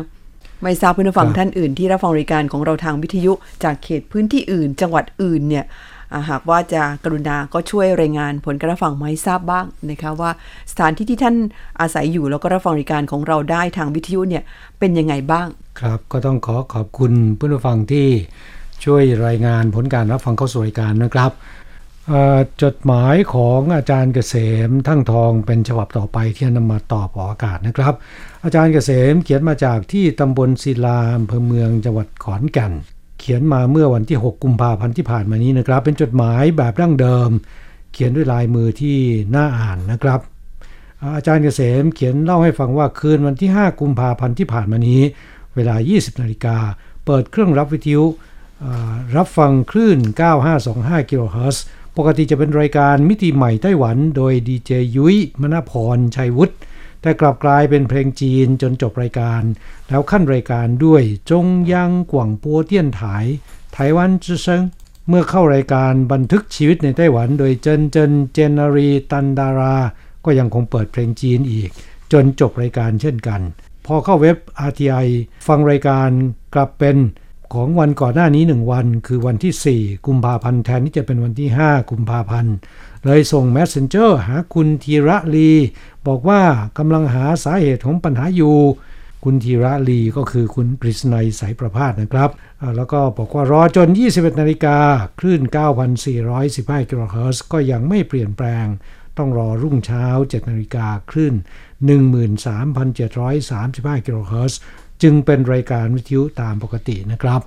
[0.66, 5.66] ไม่ทราบเพื่อนผู้ฟังครับท่านอื่นที่รับฟังรายการของเราทางวิทยุจากเขตพื้นที่อื่น จังหวัดอื่นเนี่ย
[6.14, 10.32] อ่าหากว่าจะกรุณาก็ช่วยรายงานผลการรับฟังมาให้ทราบบ้างนะคะว่า
[10.72, 11.36] สถานที่ที่ท่าน
[11.82, 14.44] อาศัยอยู่แล้วก็รับฟังรายการของเราได้ทางวิทยุเนี่ย
[14.80, 15.48] เป็นยังไงบ้าง
[15.80, 18.08] ครับก็ต้องขอขอบคุณผู้ฟังที่
[18.86, 21.65] ช่วยรายงานผลการรับฟังเข้าสู่รายการนะครับเอ่อ
[22.64, 24.36] จดหมายของอาจารย์เกษ
[24.68, 27.94] มทั้งทองเป็นฉบับต่อไปที่นำมาตอบออกอากาศนะครับ
[28.44, 32.74] อาจารย์เกษมเขียนมาจากที่ตำบลศิลาอำเภอเมืองจังหวัดขอนแก่น
[33.20, 37.30] เขียนมาเมื่อวันที่ 6 กุมภาพันธ์ที่ผ่านมานี้นะครับ เป็นจดหมายแบบดั้งเดิม
[37.94, 38.98] เขียนด้วยลายมือที่
[39.36, 40.20] น่าอ่านนะครับ
[41.16, 45.02] อาจารย์เกษมเขียนเล่าให้ฟังว่าคืนวันที่ 5 กุมภาพันธ์ที่ผ่านมานี้
[45.56, 46.58] เวลา 20นาฬิกา
[47.06, 48.04] เปิดเครื่องรับวิทยุ
[49.18, 50.00] รับฟังคลื่น
[50.56, 51.66] 9525กิโลเฮิรตซ์
[51.98, 56.56] ปกติจะเป็นรายการมิติใหม่ไต้หวัน โดยดีเจยุ้ยมณพรชัยวุฒิ
[57.02, 59.42] แต่กลับกลายเป็นเพลงจีนจนจบรายการ
[59.90, 63.26] แล้วขั้นรายการด้วยจงยังกว่างปัวเตี้ยนถาย
[63.74, 64.62] ไต้หวันจื่อเซิง
[65.10, 69.78] เมื่อเข้ารายการบันทึกชีวิตในไต้หวัน โดยเจินเจินเจนนารีตันดารา
[70.26, 71.70] ก็ยังคงเปิดเพลงจีนอีก
[72.12, 73.42] จนจบรายการเช่นกัน
[73.86, 74.38] พอเข้าเว็บ
[74.70, 75.08] RTI
[75.48, 76.10] ฟังรายการ
[76.54, 76.98] กลับเป็น
[77.54, 82.56] ของวันก่อนหน้านี้ 1 วัน คือวันที่ 4 กุมภาพันธ์แทนที่จะเป็นวันที่ 5 กุมภาพันธ์
[83.06, 85.52] เลยส่ง Messenger หาคุณธีระลี
[86.08, 86.42] บอกว่า
[86.78, 88.58] กำลังหาสาเหตุของปัญหาอยู่
[89.24, 92.30] คุณธีระลีก็คือคุณปริศนัยสายประพาสนะครับ
[92.76, 94.78] แล้วก็บอกว่ารอจน 21 นาฬิกา
[95.20, 95.42] คลื่น
[96.16, 98.66] 9,415กิโลเฮิรตซ์ก็ยังไม่เปลี่ยนแปลง
[99.18, 101.36] ต้องรอรุ่งเช้า 7 นาฬิกาคลื่น
[102.66, 104.60] 13,735กิโลเฮิรตซ์
[105.02, 107.42] จึงเป็นรายการวิทยุตามปกตินะครับ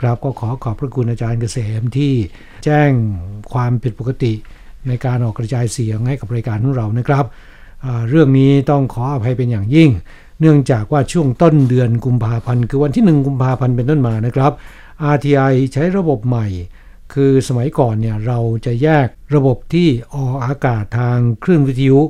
[0.00, 2.12] ครับก็ขอขอบพระคุณอาจารย์เกษมที่
[2.64, 2.90] แจ้ง
[3.52, 4.32] ความผิดปกติ
[4.88, 7.24] ในการออกกระจายเสียงให้กับรายการของเรานะครับ
[8.08, 9.90] เรื่องนี้ต้องขออภัยเป็นอย่างยิ่ง
[10.40, 14.52] เนื่องจากว่าช่วงต้นเดือนกุมภาพันธ์คือวันที่ 1 กุมภาพันธ์เป็นต้นมานะครับ
[15.14, 16.46] RTI ใช้ระบบใหม่
[17.12, 22.00] คือสมัยก่อนเนี่ยเราจะแยกระบบที่ออกอากาศทางคลื่นวิทยุ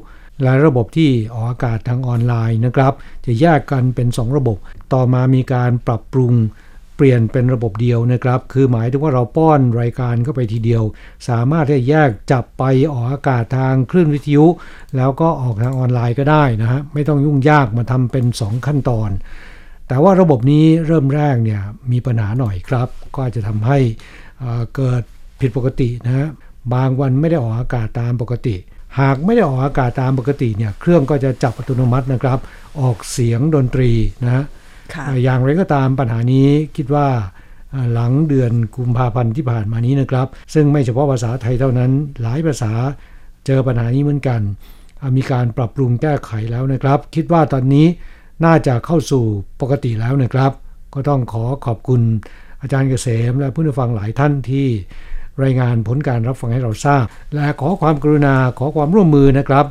[0.42, 2.92] และระบบที่ออกอากาศทางออนไลน์นะครับ
[3.26, 4.57] จะแยกกันเป็น 2 ระบบ
[4.92, 6.35] ต่อมามีการปรับปรุง
[6.96, 10.83] เปลี่ยนเป็นระบบเดียวนะครับ คือหมายถึงว่าเราป้อนรายการเข้าไปทีเดียว
[11.29, 14.46] สามารถที่จะแยกจับไปออกอากาศทางคลื่นวิทยุ
[14.96, 19.11] แล้วก็ออกทางออนไลน์ก็ได้นะฮะไม่ต้องยุ่งยากมาทำเป็น 2 ขั้นตอน
[19.88, 21.61] แต่ว่าระบบนี้เริ่มแรกเนี่ย
[21.92, 23.79] มีปัญหาหน่อยครับ ก็จะทำให้
[24.76, 25.03] เกิด
[25.40, 26.26] ผิดปกตินะฮะ
[26.74, 28.57] บางวันไม่ได้ออกอากาศตามปกติ
[28.98, 32.38] หากไม่ได้ออกอากาศตามปกติเนี่ยเครื่องก็จะจับอัตโนมัตินะครับ
[32.81, 33.90] ออกเสียงดนตรี
[34.24, 34.44] นะฮะ
[34.94, 37.09] ค่ะเอ่ออย่างไรก็ตามปัญหานี้คิดว่า
[37.72, 41.90] เอ่อหลังเดือนกุมภาพันธ์ที่ผ่านมานี้นะครับ ซึ่งไม่เฉพาะภาษาไทยเท่านั้น
[42.22, 42.72] หลายภาษา
[43.46, 44.40] เจอปัญหานี้เหมือนกัน
[45.00, 47.87] อะมีการปรับปรุงแก้ไขแล้วนะครับ คิดว่าตอนนี้
[48.44, 49.24] น่าจะเข้าสู่
[49.61, 50.53] ปกติแล้วนะครับ
[50.94, 52.03] ก็ต้องขอขอบคุณ
[52.62, 54.66] อาจารย์เกษมและผู้ฟังหลายท่านที่
[55.44, 59.66] รายงานผลการรับฟังให้เราทราบ และขอความกรุณาขอความร่วมมือนะครับ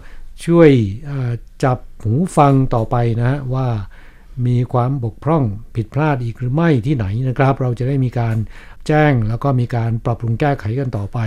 [0.45, 0.69] ช่วย
[1.63, 3.67] จับหูฟังต่อไปนะว่า
[4.47, 5.43] มีความบกพร่อง
[5.75, 8.35] ผิดพลาดอีกหรือไม่ที่ไหนนะครับ เราจะได้มีการ
[8.87, 11.19] แจ้งแล้วก็มีการปรับปรุงแก้ไขกันต่อไป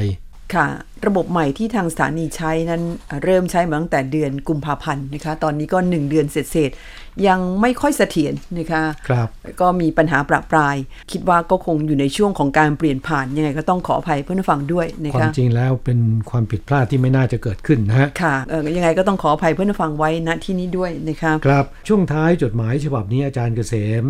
[0.55, 0.67] ค่ะ
[1.07, 9.29] ระบบใหม่ที่ทางสถานีใช้นั้นเอ่อเริ่มใช้มาตั้งแต่เดือนกุมภาพันธ์นะคะ ตอนนี้ก็ 1 เดือนเศษๆยังไม่ค่อยเสถียรนะคะครับ
[9.61, 10.77] ก็มีปัญหาประปราย
[11.13, 15.99] คิดว่าก็คงอยู่ในช่วงของการเปลี่ยนผ่านยังไงก็ต้องขออภัยเพื่อนผู้ฟังด้วยนะความคะจริงแล้วเป็น
[16.31, 24.05] ความผิดพลาดที่ไม่น่าจะเกิดขึ้นนะฮะค่ะเออยังไงก็ต้องขออภัยเพื่อนผู้ฟังไว้ณที่นี้ด้วยนะคะครับช่วงท้ายจดหมายฉบับนี้อาจารย์เกษม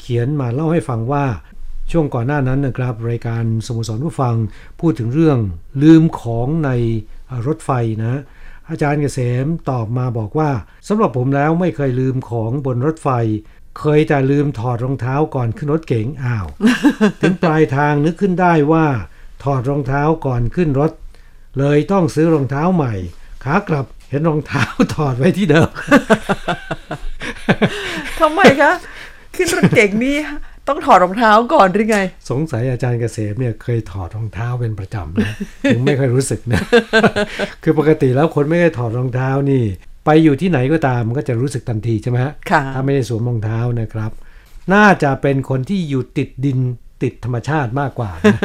[0.00, 1.24] เขียนมาเล่าให้ฟังว่า
[1.90, 4.36] ช่วงก่อนหน้านั้นนะครับ รายการสโมสรผู้ฟัง
[4.80, 5.38] พูดถึงเรื่อง
[5.82, 6.70] ลืมของใน
[7.46, 7.70] รถไฟ
[8.04, 8.20] นะ
[8.70, 10.50] อาจารย์เกษมตอบมาบอกว่า
[10.88, 13.08] สำหรับผมแล้วไม่เคยลืมของบนรถไฟ
[13.78, 16.46] เคยแต่ลืมถอดรองเท้าก่อนขึ้นรถเก๋งอ้าว
[17.20, 18.86] ถึงปลายทางนึกขึ้นได้ว่า
[19.42, 20.92] ถอดรองเท้าก่อนขึ้นรถ
[21.58, 22.94] เลยต้องซื้อรองเท้าใหม่
[23.44, 25.68] ขากลับเห็นรองเท้าถอดไว้ที่เดิม
[28.20, 28.72] ทำไมคะ
[29.34, 30.16] ขึ้นรถเก่งนี่
[30.68, 31.98] ต้องถอดรองเท้าก่อนหรือไง
[32.30, 35.34] สงสัยอาจารย์เกษมเนี่ยเคยถอดรองเท้าเป็นประจำนะ
[35.72, 36.60] ถึงไม่เคยรู้สึกนะ
[37.62, 39.62] คือปกติแล้วคนไม่ได้ถอดรองเท้านี่
[40.04, 44.10] ไปอยู่ที่ไหนก็ตามมันก็จะรู้สึกทันทีใช่ไหมฮะค่ะถ้าไม่ได้สวมรองเท้านะครับ
[44.74, 46.58] น่าจะเป็นคนที่อยู่ติดดิน
[47.02, 48.38] ติดธรรมชาติมากกว่านะ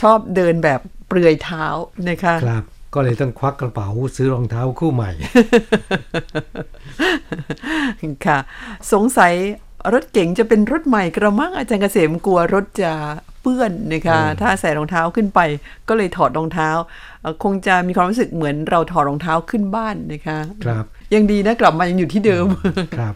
[0.00, 1.64] ชอบเดินแบบเปลือยเท้า
[2.08, 5.10] นะคะครับก็เลยต้องควักกระเป๋าซื้อรองเท้าคู่ใหม่
[8.26, 8.38] ค่ะ
[8.92, 9.32] สงสัย
[9.92, 12.92] รถเก๋งจะเป็นรถใหม่กระมังอาจารย์เกษมกลัวรถจะ
[13.42, 15.40] เปื้อนนะคะถ้าใส่รองเท้าขึ้นไป
[15.88, 16.70] ก็เลยถอดรองเท้า
[17.22, 22.46] เอ่อคงจะมีความรู้สึกเหมือนเราถอดรองเท้าขึ้นบ้านนะคะครับยังดีนะกลับมายังอยู่ที่เดิม
[22.98, 23.14] ครับ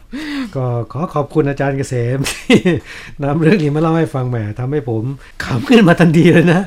[0.56, 2.58] ก็ขอขอบคุณอาจารย์เกษมที่
[3.22, 5.04] นำเรื่องนี้มาเล่าให้ฟังแหมทำให้ผม
[5.44, 6.60] ขำขึ้นมาทันทีเลยนะ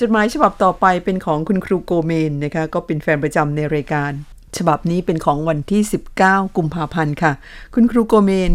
[0.00, 4.12] จดหมายฉบับต่อไปเป็นของคุณครูโกเมนนะคะก็เป็นแฟนประจำในรายการ
[4.58, 5.82] ฉบับนี้เป็นของวันที่
[6.20, 7.32] 19 กุมภาพันธ์ค่ะ
[7.74, 8.52] คุณครูโกเมน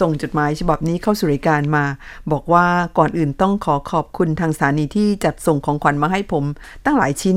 [0.00, 1.84] ส่งจดหมายฉบับนี้เข้าสู่รายการมา
[2.32, 2.66] บอกว่า
[2.98, 6.44] ก่อนอื่นต้องขอขอบคุณทางสถานีที่จัดส่งของขวัญมาให้ผม
[6.84, 7.36] ตั้งหลายชิ้น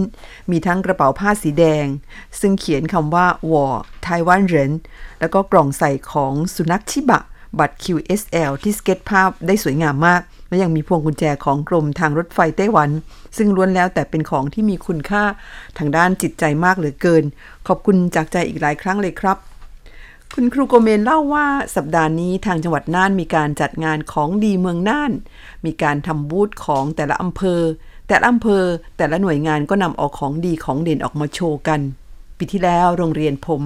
[0.51, 1.85] มีทั้งกระเป๋าผ้าสีแดง
[2.39, 3.65] ซึ่งเขียนคำว่าวอ
[4.03, 4.71] ไต้หวันเหรน
[5.19, 7.21] แล้วก็กล่องใส่ของสุนัขชิบะ
[7.59, 12.89] บัตร QSL ที่สเก็ตภาพได้สวยงามมาก และยังมีพวงกุญแจของกรมทางรถไฟไต้หวัน
[13.37, 15.23] ซึ่งล้วนแล้วแต่เป็นของที่มีคุณค่า
[15.77, 17.23] ทางด้านจิตใจมากเหลือเกิน
[17.67, 19.37] ขอบคุณจากใจอีกหลายครั้งเลยครับ
[20.33, 25.11] คุณครูโกเมนเล่าว่าสัปดาห์นี้ทางจังหวัดน่านมีการจัดงานของดีเมืองน่าน
[25.65, 27.61] มีการทำบูธของแต่ละอำเภอ
[28.07, 28.63] แต่ละอำเภอ
[28.97, 31.79] แต่ละหน่วยงานก็นำเอาของดีของเด่นออกมาโชว์กัน
[32.37, 33.61] ปีที่แล้วโรงเรียนผม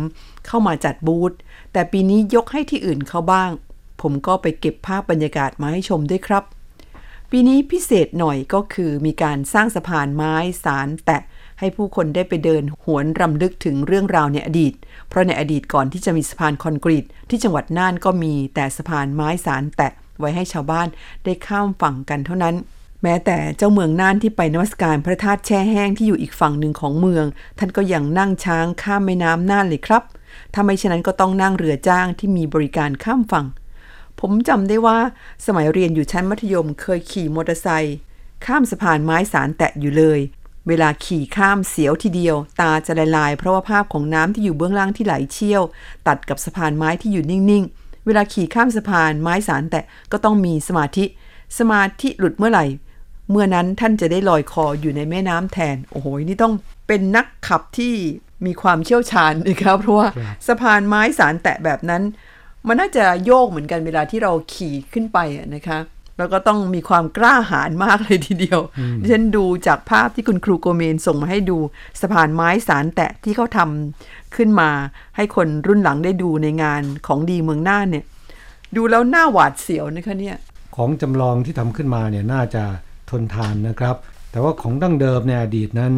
[0.46, 1.32] เข้ามาจัดบูธ
[1.74, 3.50] แต่ปีนี้ยกให้ที่อื่นเขาบ้าง
[4.02, 6.44] ผมก็ไปเก็บภาพบรรยากาศมาให้ชมด้วยครับ
[7.38, 11.22] ปีนี้พิเศษหน่อยก็คือมีการสร้างสะพานไม้สารแตะ
[11.60, 14.74] ให้ผู้คนได้ไปเดินหวนรำลึกถึงเรื่องราวในอดีต
[15.10, 20.88] เพราะในอดีตก่อนที่จะมีสะพานคอนกรีต ที่จังหวัดน่านก็มีแต่สะพานไม้สารแตะไว้ให้ชาวบ้าน
[21.24, 22.56] ได้ข้ามฝั่งกันเท่านั้น
[23.04, 27.26] แม้แต่เจ้าเมืองน่านที่ไปนมัสการพระธาตุแช่แห้งที่อยู่อีกฝั่งหนึ่งของเมือง
[27.60, 30.04] ท่านก็ยังนั่งช้างข้ามแม่น้ำน่านเลยครับ
[30.54, 33.46] ถ้าไม่เช่นนั้นก็ต้องนั่งเรือจ้างที่มีบริการข้ามฝั่ง
[34.20, 34.98] ผมจำได้ว่า
[35.46, 37.98] สมัยเรียนอยู่ชั้นมัธยมเคยขี่มอเตอร์ไซค์
[38.46, 40.20] ข้ามสะพานไม้สารแตะอยู่เลย
[40.68, 45.64] เวลาขี่ข้ามเสียวทีเดียว ตาจะละลาย เพราะว่าภาพของน้ำที่อยู่เบื้องล่างที่ไหลเชี่ยว
[46.08, 51.06] ตัดกับสะพานไม้ที่อยู่นิ่งๆ เวลาขี่ข้ามสะพานไม้สารแตะก็ต้องมีสมาธิ
[51.60, 52.66] สมาธิหลุดเมื่อไหร่
[53.32, 56.54] เมื่อนั้นท่านจะได้ลอยคออยู่ในแม่น้ำแทน โอ้โหนี่ต้อง
[56.88, 57.94] เป็นนักขับที่
[58.46, 62.04] มีความเชี่ยวชาญนะครับเพราะว่าครับสะพานไม้สารแตะแบบนั้น
[62.68, 65.80] มันน่าจะโยกเหมือนกันเวลาที่เราขี่ขึ้นไปอะนะคะ
[66.18, 68.60] แล้วก็ต้องมีความกล้าหาญมากเลยทีเดียว
[69.02, 71.58] ดิฉันดูจากภาพที่คุณครูโกเมนส่งมาให้ดู
[72.02, 74.70] สะพานไม้สารแตะที่เขาทำขึ้นมา
[75.16, 78.06] ให้คนรุ่นหลังได้ดูในงานของดีเมืองน่านเนี่ย
[78.76, 80.38] ดูแล้วหน้าหวาดเสียวนะคะเนี่ย
[80.76, 82.64] ของจำลองที่ทำขึ้นมาเนี่ยน่าจะ
[83.10, 83.96] ทนทานนะครับ
[84.32, 85.94] แต่ว่าของดั้งเดิมในอดีตนั้น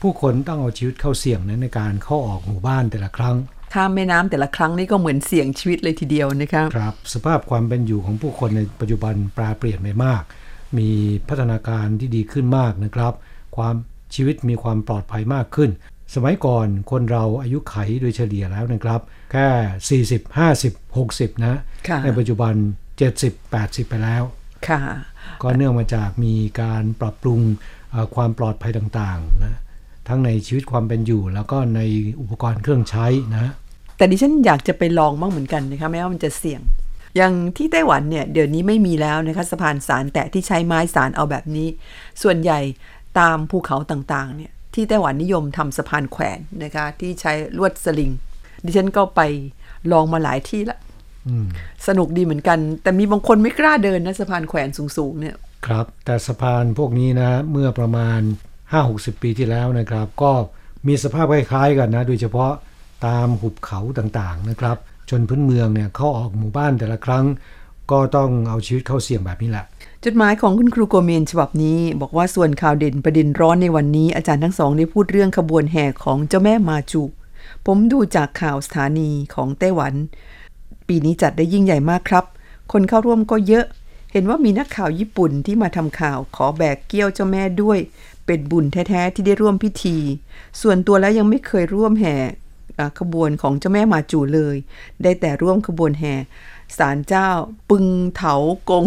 [0.00, 3.36] ผู้คนต้องเอาชีวิตเข้าเสี่ยงนะในการเข้าออกหมู่บ้านแต่ละครั้ง
[3.74, 10.22] ข้ามแม่น้ำแต่ละครั้งนี่ก็เหมือนเสี่ยงชีวิตเลยทีเดียวนะคะครับ สภาพความเป็นอยู่ของผู้คนในปัจจุบันแปรเปลี่ยนไปมาก
[10.78, 10.88] มี
[11.28, 13.12] พัฒนาการที่ดีขึ้นมากนะครับ
[13.56, 13.74] ความ
[14.14, 15.70] ชีวิตมีความปลอดภัยมากขึ้น
[16.14, 19.00] สมัยก่อนคนเราอายุไขโดยเฉลี่ยแล้วนะครับ
[19.32, 22.54] แค่ 40 50 60 นะค่ะในปัจจุบัน
[23.02, 24.22] 70 80 ไปแล้ว
[24.68, 24.80] ค่ะ
[25.42, 27.40] ก็เนื่องมาจากมีการปรับปรุง
[27.90, 29.58] เอ่อความปลอดภัยต่างๆนะ
[30.08, 31.80] ทั้งในชีวิตความเป็นอยู่ แล้วก็ใน
[32.20, 33.52] อุปกรณ์เครื่องใช้นะ
[33.96, 36.60] แต่ดิฉันอยากจะไปลองบ้างเหมือนกันนะคะแม้ว่ามันจะเสี่ยง
[37.16, 41.68] อย่างที่ไต้หวันเนี่ยเดี๋ยวนี้ไม่มีแล้วนะคะสะพานสารแตะที่ใช้ไม้สารเอาแบบนี้
[42.22, 42.60] ส่วนใหญ่
[43.18, 48.10] ตามภูเขาต่างๆเนี่ยที่ไต้หวันนิยมทำสะพานแขวนนะคะที่ใช้ลวดสลิง
[48.64, 49.20] ดิฉันก็ไป
[49.92, 50.78] ลองมาหลายที่ละ
[51.28, 51.46] อืม
[51.86, 58.20] สนุกดีเหมือนกัน แต่มีบางคนไม่กล้าเดินนะสะพานแขวนสูงๆเนี่ยครับ แต่สะพานพวกนี้นะเมื่อประมาณ
[58.72, 60.32] 5-60 ปีที่แล้วนะครับ ก็
[60.86, 62.52] มีสภาพคล้ายๆกันนะ โดยเฉพาะ
[63.06, 64.76] ตามหุบเขาต่างๆนะครับ
[65.10, 67.24] จนพื้นเมืองเนี่ยเข้าออกหมู่บ้านแต่ละครั้ง
[67.90, 69.64] ก็ต้องเอาชีวิตเข้าเสี่ยงแบบนี้แหละ
[70.04, 77.02] จดหมายของคุณครูโกเมนฉบับนี้ บอกว่าส่วนข่าวเด่นประเด็นร้อนในวันนี้อาจารย์ทั้งสองได้พูดเรื่องขบวนแห่ของเจ้าแม่มาจู
[77.66, 79.94] ผมดูจากข่าวสถานีของไต้หวัน
[80.88, 82.24] ปีนี้จัดได้ยิ่งใหญ่มากครับ
[82.72, 83.64] คนเข้าร่วมก็เยอะ
[84.12, 87.78] เห็นว่ามีนักข่าวญี่ปุ่นที่มาทำข่าวขอแบกเกี้ยวเจ้าแม่ด้วย
[88.28, 89.96] เป็นบุญแท้ ๆ ที่ได้ร่วมพิธี
[90.60, 92.16] ส่วนตัวแล้วยังไม่เคยร่วมแห่
[92.78, 94.56] อ่าขบวนของเจ้าแม่มาจูเลย
[95.02, 96.14] ได้แต่ร่วมขบวนแห่
[96.78, 97.28] ศาลเจ้า
[97.70, 97.86] ปึง
[98.16, 98.34] เถา
[98.70, 98.84] กง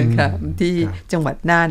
[0.00, 0.28] นะคะ
[0.60, 1.68] ที่ครับจังหวัดน่าน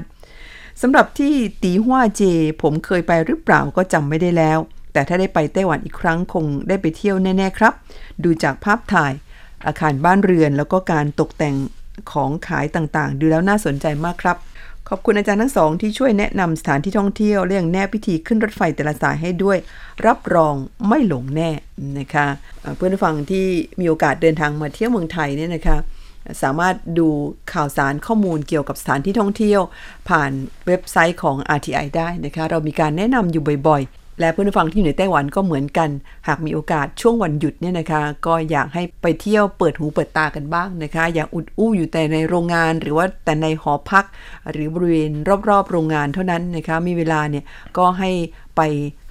[0.81, 2.23] สำหรับที่ตีหัวเจ
[2.61, 4.59] ผมเคยไปหรือเปล่าก็จำไม่ได้แล้ว
[4.93, 7.73] แต่ถ้าได้ไปไต้หวันอีกครั้งคงได้ไปเที่ยวแน่ ๆ ครับ
[8.23, 9.13] ดูจากภาพถ่าย
[9.65, 11.55] อาคารบ้านเรือนแล้วก็การตกแต่ง
[12.11, 14.37] ของขายต่างๆ ดูแล้วน่าสนใจมากครับ
[14.89, 19.57] ขอบคุณอาจารย์ทั้งสองที่ช่วยแนะนำสถานที่ท่องเที่ยวเรื่องแนบพิธีขึ้นรถไฟแต่ละสายให้ด้วย
[20.05, 20.55] รับรอง
[20.87, 21.51] ไม่หลงแน่
[21.99, 22.27] นะคะ
[22.75, 23.47] เพื่อนผู้ฟังที่
[23.79, 25.77] มีโอกาสเดินทางมาเที่ยวเมืองไทยเนี่ยนะคะ
[26.43, 27.07] สามารถดู
[27.53, 29.61] ข่าวสารข้อมูลเกี่ยวกับสถานที่ท่องเที่ยว
[30.09, 30.31] ผ่าน
[30.67, 33.81] เว็บไซต์ของ RTI ได้นะคะ เรามีการแนะนำอยู่บ่อย
[34.19, 35.89] และเพื่อนฟังที่อยู่ในไต้หวันก็เหมือนกัน
[36.27, 44.05] หากมีโอกาสช่วงวันหยุดเนี่ยนะคะ ก็อยากให้ไปเที่ยวเปิดหูเปิดตากันบ้างนะคะ อย่าอุดอู้อยู่แต่ในโรงงาน หรือว่าแต่ในหอพัก
[44.51, 45.11] หรือบริเวณ
[45.49, 47.43] รอบๆ โรงงานเท่านั้นนะคะ มีเวลาเนี่ย
[47.77, 48.11] ก็ให้
[48.55, 48.61] ไป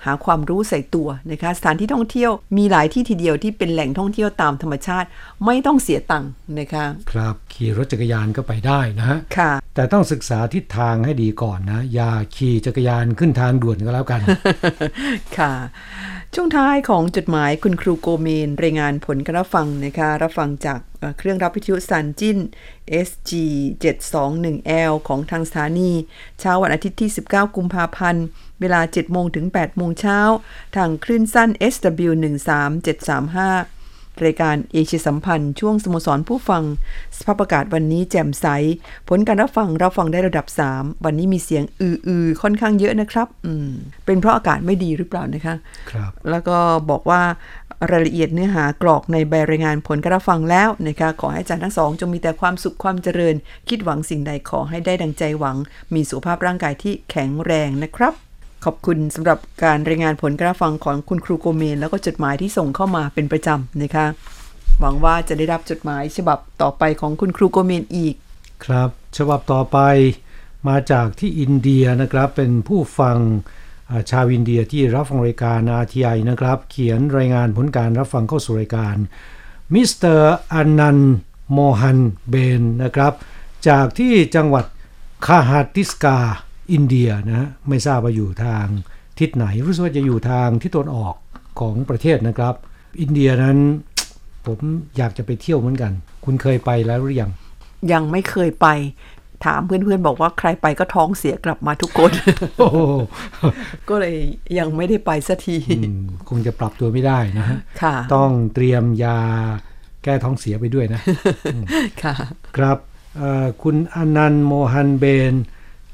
[0.05, 5.09] หาความรู้ใส่ตัวนะคะสถานที่ท่องเที่ยวมีหลายที่ทีเดียวที่เป็นแหล่งท่องเที่ยวตามธรรมชาติ
[5.45, 14.21] ไม่ต้องเสียตังค์นะคะครับขี่รถจักรยานก็ไปได้นะฮะค่ะ แต่ต้องศึกษาทิศทางให้ดีก่อนนะ อย่าขี่จักรยานขึ้นทางด่วนก็แล้วกัน
[15.39, 15.53] ค่ะ
[16.35, 22.39] ช่วงท้ายของจดหมายคุณครูโกเมน รายงานผลการรับฟังนะคะรับฟังจากเอ่อเครื่องรับวิทยุซันจิน
[23.09, 23.31] SG
[23.83, 25.91] 721L ของทางสถานี
[26.41, 28.25] เช้าวันอาทิตย์ที่ 19 กุมภาพันธ์
[28.61, 30.19] เวลา 7 โมงถึง 8 โมงเช้า
[30.77, 32.23] ทางคลื่นสั้น SW 13735
[34.25, 36.63] รายการเอเชียสัมพันธ์ช่วงสโมสรผู้ฟัง
[37.17, 38.47] สภาพอากาศวันนี้แจ่มใส
[39.09, 43.69] ผลการรับฟังรับฟังได้ระดับ 3 วันนี้มีเสียงอือๆค่อนข้างเยอะนะครับ อืม
[44.07, 45.55] เป็นเพราะอากาศไม่ดีหรือเปล่านะคะ
[45.91, 46.57] ครับ แล้วก็
[46.91, 47.23] บอกว่า
[47.91, 53.35] รายละเอียดเนื้อหากรอกในใบรายงานผลการรับฟังแล้วนะคะขอให้อาจารย์ทั้งสองจงมีแต่ความสุขความเจริญ
[53.69, 55.57] คิดหวังสิ่งใดขอให้ได้ดังใจหวัง
[55.95, 58.13] มีสุขภาพร่างกายที่แข็งแรงนะครับ
[58.65, 64.07] ขอบคุณสำหรับการรายงานผลการฟังของคุณครูโกเมน แล้วก็จดหมายที่ส่งเข้ามาเป็นประจำนะคะ
[64.81, 68.15] หวังว่าจะได้รับจดหมายฉบับต่อไปของคุณครูโกเมนอีก
[68.65, 69.79] ครับ ฉบับต่อไป
[70.69, 73.17] มาจากที่อินเดียนะครับ เป็นผู้ฟัง
[74.11, 78.97] ชาวอินเดียที่รับฟังรายการ RTI นะครับ เขียนรายงานผลการรับฟังเข้าสู่รายการ
[79.75, 81.17] มิสเตอร์อนันต์
[81.53, 83.13] โมฮันเบนนะครับ
[83.69, 84.65] จากที่จังหวัด
[85.27, 86.19] คาฮาติสกา
[86.73, 88.67] อินเดียนะฮะไม่ทราบว่าอยู่ทาง
[89.19, 91.15] ทิศไหนรู้สึกว่าจะอยู่ทางทิศตะวันออก
[91.61, 92.55] ของประเทศนะครับ
[93.01, 93.59] อินเดียนั้น
[94.47, 94.59] ผม
[94.97, 95.93] อยากจะไปเที่ยวเหมือนกัน
[96.25, 97.31] คุณเคยไปแล้วหรือยัง
[97.93, 98.67] ยังไม่เคยไป
[99.45, 102.11] ถามเพื่อนๆบอกว่าใครไปก็ท้องเสียกลับมาทุกคน
[102.59, 102.79] โอ้โห
[103.89, 104.17] ก็เลย
[104.59, 109.19] ยังไม่ได้ไปสักทีอืมคงจะปรับตัวไม่ได้นะฮะค่ะต้องเตรียมยา
[110.05, 111.01] แก้ท้องเสียไปด้วยนะ
[112.03, 112.15] ค่ะ
[112.57, 112.79] ครับ
[113.17, 115.35] เอ่อคุณอนันต์โมฮันเบน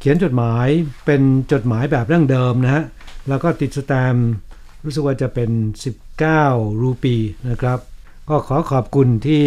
[0.01, 0.69] เขียนจดหมาย
[1.05, 2.85] เป็นจดหมายแบบเรื่องเดิมนะฮะ
[3.29, 4.29] แล้วก็ติดสแตมป์
[4.85, 5.51] รู้สึกว่าจะเป็น
[6.17, 7.17] 19 รูปี
[7.49, 7.79] นะครับ
[8.29, 9.45] ก็ขอขอบคุณที่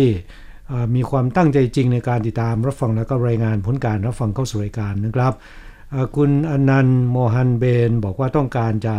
[0.95, 5.33] มีความตั้งใจจริงในการติดตามรับฟังแล้วก็รายงานผลการรับฟังเข้าสู่รายการนะครับ
[6.15, 8.95] คุณอนันต์โมฮันเบน บอกว่าต้องการจะ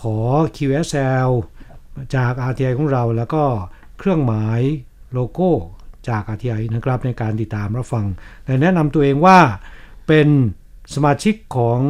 [0.00, 0.18] ขอ
[0.56, 1.30] QSL
[2.16, 3.44] จาก RTI ของเรา แล้วก็
[3.98, 4.60] เครื่องหมาย
[5.12, 5.50] โลโก้
[6.08, 8.06] จาก RTI นะครับในการติดตามรับฟัง
[8.44, 9.38] และแนะนำตัวเองว่า
[10.06, 10.28] เป็น
[10.94, 11.80] สมาชิกของ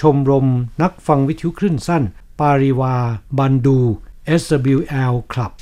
[0.00, 0.46] ชมรม
[0.82, 2.02] นักฟังวิทยุคลื่นสั้น
[2.40, 2.94] ปาริวา
[3.38, 3.78] บันดู
[4.40, 5.52] SWL Club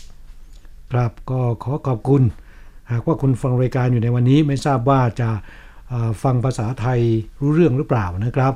[0.92, 2.22] ครับก็ขอขอบคุณ
[2.90, 5.28] หากว่าคุณฟังรายการอยู่ในวันนี้ไม่ทราบว่าจะ
[6.22, 7.00] ฟังภาษาไทย
[7.40, 8.52] รู้เรื่องหรือเปล่านะครับ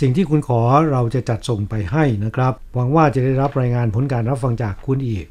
[0.00, 0.60] สิ่งที่คุณขอ
[0.92, 5.26] เราจะจัดส่งไปให้นะครับ หวังว่าจะได้รับรายงานผลการรับฟังจากคุณอีก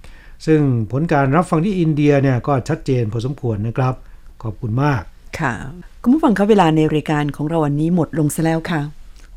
[0.46, 0.60] ซึ่ง
[0.92, 3.94] ผลการรับฟังที่อินเดียเนี่ยก็ชัดเจนพอสมควรนะครับ
[4.44, 5.02] ขอบคุณมาก
[5.40, 5.54] ค่ะ
[6.04, 8.82] คุณผู้ฟังคะเวลาในรายการของเราวันนี้หมดลงซะแล้วค่ะ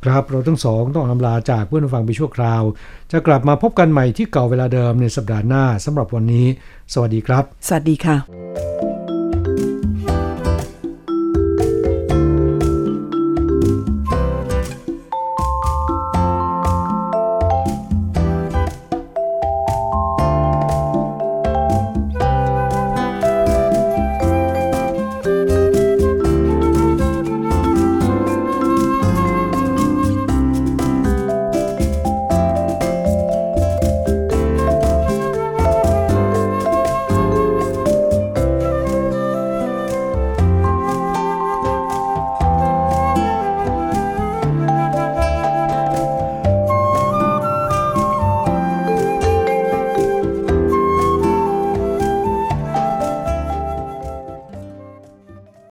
[0.04, 2.62] ครับเราทั้งสองต้องอำลาจากเพื่อนผู้ฟังไปชั่วคราว
[3.12, 6.46] จะกลับมาพบกันใหม่ที่เก่าเวลาเดิมในสัปดาห์หน้าสำหรับวันนี้
[6.92, 8.73] สวัสดีครับ สวัสดีค่ะ